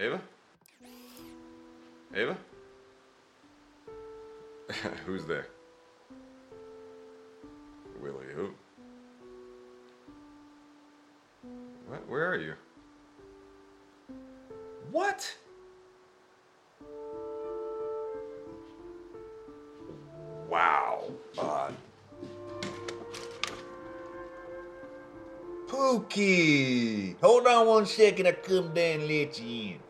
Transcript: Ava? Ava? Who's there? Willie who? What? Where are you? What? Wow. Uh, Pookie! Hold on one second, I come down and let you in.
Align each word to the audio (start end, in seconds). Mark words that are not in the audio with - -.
Ava? 0.00 0.18
Ava? 2.14 2.36
Who's 5.04 5.26
there? 5.26 5.46
Willie 8.00 8.32
who? 8.34 8.48
What? 11.86 12.08
Where 12.08 12.30
are 12.30 12.36
you? 12.36 12.54
What? 14.90 15.36
Wow. 20.48 21.04
Uh, 21.38 21.70
Pookie! 25.68 27.16
Hold 27.20 27.46
on 27.46 27.66
one 27.66 27.84
second, 27.86 28.28
I 28.28 28.32
come 28.32 28.72
down 28.72 29.00
and 29.00 29.08
let 29.08 29.38
you 29.38 29.72
in. 29.72 29.89